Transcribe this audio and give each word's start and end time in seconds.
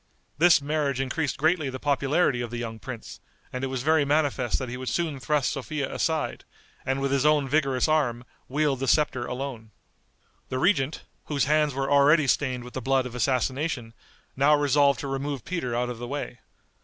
This 0.39 0.63
marriage 0.63 0.99
increased 0.99 1.37
greatly 1.37 1.69
the 1.69 1.79
popularity 1.79 2.41
of 2.41 2.49
the 2.49 2.57
young 2.57 2.79
prince, 2.79 3.19
and 3.53 3.63
it 3.63 3.67
was 3.67 3.83
very 3.83 4.03
manifest 4.03 4.57
that 4.57 4.67
he 4.67 4.75
would 4.75 4.89
soon 4.89 5.19
thrust 5.19 5.51
Sophia 5.51 5.93
aside, 5.93 6.43
and 6.83 6.99
with 7.01 7.11
his 7.11 7.23
own 7.23 7.47
vigorous 7.47 7.87
arm, 7.87 8.23
wield 8.47 8.79
the 8.79 8.87
scepter 8.87 9.27
alone. 9.27 9.69
The 10.49 10.57
regent, 10.57 11.03
whose 11.25 11.45
hands 11.45 11.75
were 11.75 11.91
already 11.91 12.25
stained 12.25 12.63
with 12.63 12.73
the 12.73 12.81
blood 12.81 13.05
of 13.05 13.13
assassination, 13.13 13.93
now 14.35 14.55
resolved 14.55 14.99
to 15.01 15.07
remove 15.07 15.45
Peter 15.45 15.75
out 15.75 15.91
of 15.91 15.99
the 15.99 16.07
way. 16.07 16.39